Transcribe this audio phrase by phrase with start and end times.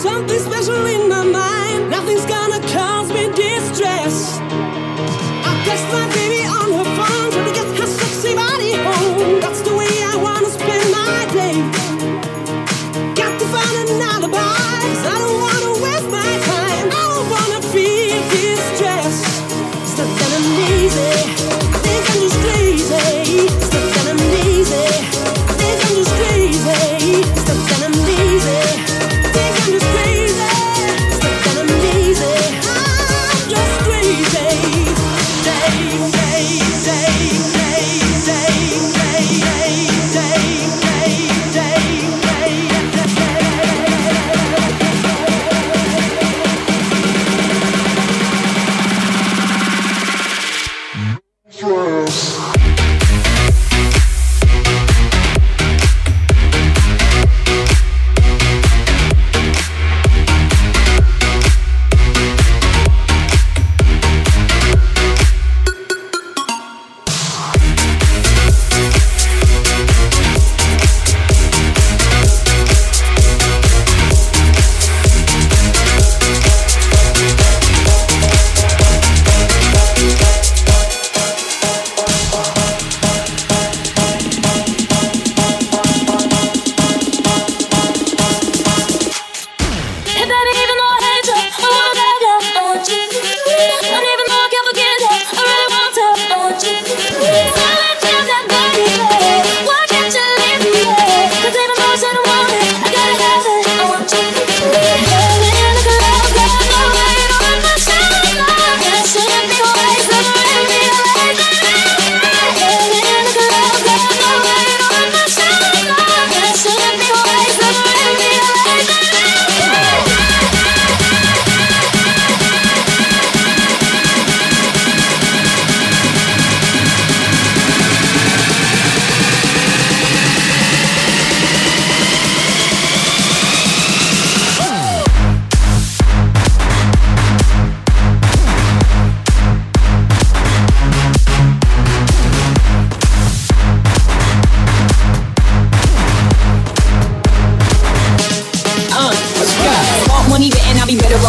[0.00, 1.90] something special in my mind.
[1.90, 2.49] Nothing's gonna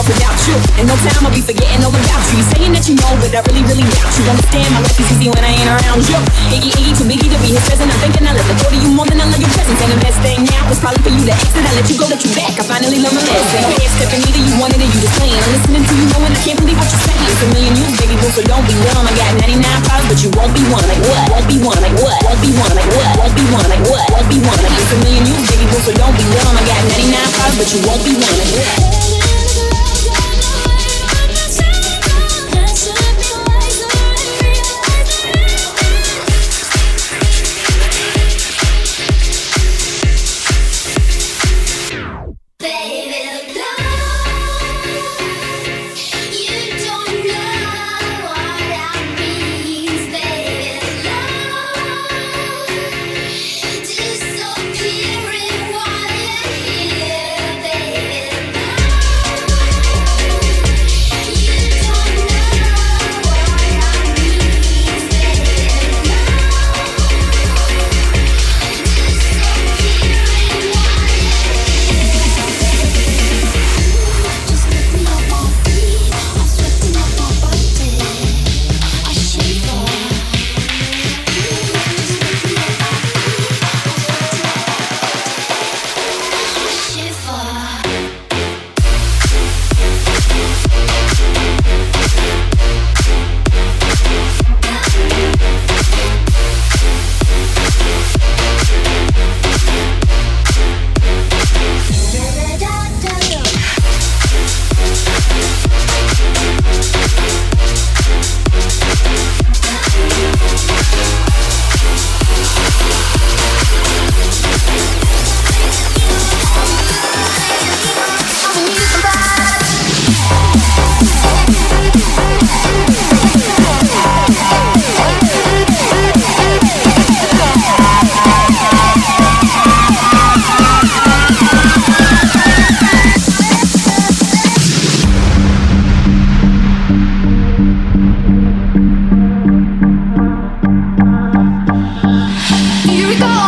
[0.02, 0.58] off without you.
[0.82, 2.42] And no time I'll be forgetting all about you.
[2.42, 4.26] you saying that you know, but I really, really doubt you.
[4.26, 6.18] Understand my life is easy when I ain't around you.
[6.50, 7.94] Iggy, Iggy, too biggy to be his present.
[7.94, 9.78] I'm thinking I love the thought of you more than I love your presence.
[9.78, 11.62] And the best thing now is probably for you to exit.
[11.62, 12.54] I let you go, let you back.
[12.58, 13.62] I finally learned my lesson.
[13.78, 15.38] You're stepping either you wanted or you just playing.
[15.38, 17.26] I'm listening to you knowing I can't believe what you're saying.
[17.30, 19.06] It's a million years, baby, boo, so don't be dumb.
[19.06, 20.86] I got 99 problems, but you won't be one.
[20.90, 21.26] Like what?
[21.30, 21.78] Won't be one.
[21.78, 22.18] Like what?
[22.26, 22.74] Won't be one.
[22.74, 23.12] Like what?
[23.22, 23.68] Won't be one.
[23.70, 24.06] Like what?
[24.18, 24.60] Won't be one.
[24.66, 26.58] Like it's a million years, baby, boo, so don't be dumb.
[26.58, 28.36] I got 99 problems, but you won't be one.
[28.42, 29.01] Like what?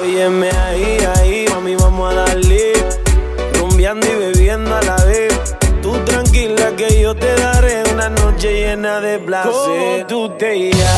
[0.00, 2.72] Óyeme ahí, ahí, mami, vamos a darle.
[3.58, 5.56] Rumbeando y bebiendo a la vez.
[5.82, 9.52] Tú tranquila que yo te daré una noche llena de placer.
[9.52, 10.96] Como tú te ya,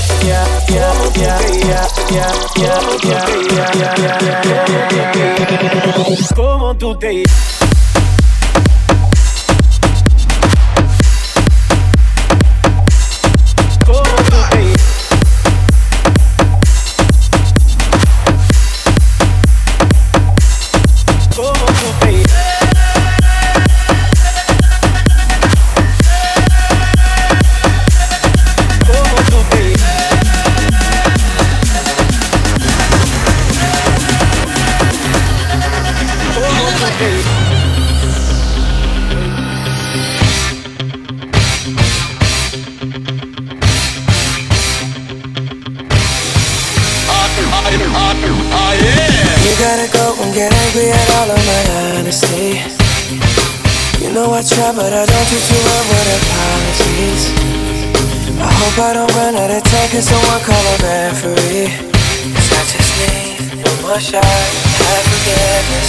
[63.89, 65.89] wish I had forgiveness.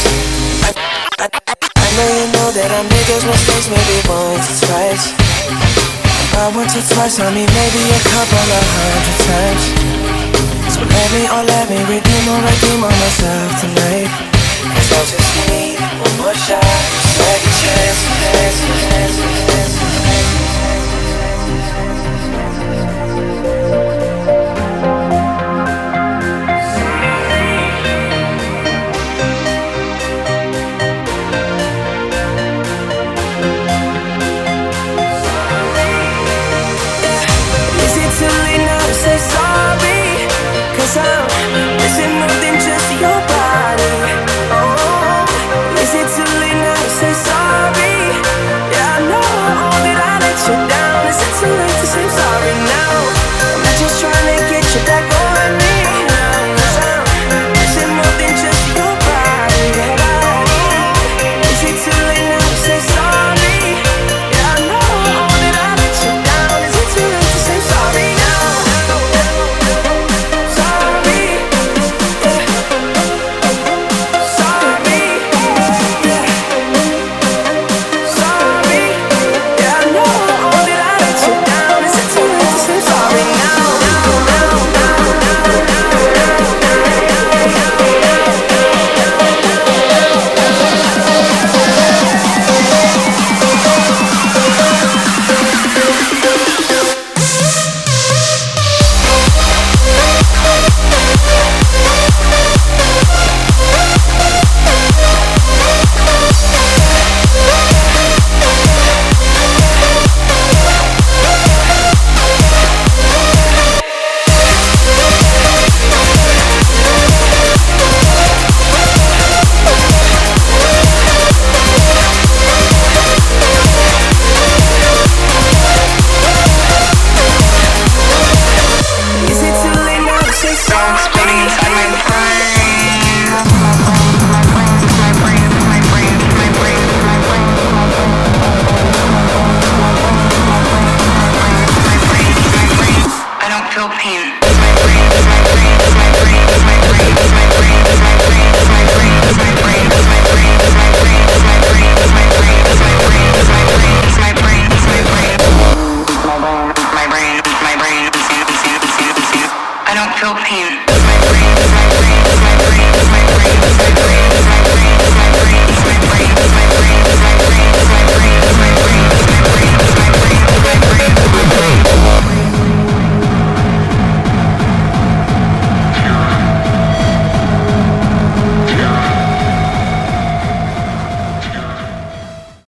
[0.63, 0.71] I,
[1.19, 5.05] I, I know you know that I made those mistakes maybe once or twice.
[6.31, 9.63] Not once or twice, I mean maybe a couple of hundred times.
[10.71, 14.11] So let me, oh let me redeem or redeem on myself tonight.
[14.63, 16.63] Cause I just need one more shot,
[17.19, 19.88] second chance, chance, chance, chance, chance.